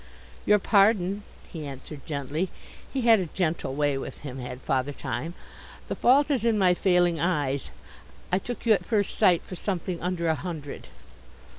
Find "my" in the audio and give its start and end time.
6.57-6.73